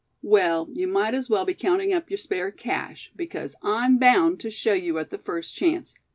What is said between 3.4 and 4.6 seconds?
I'm bound to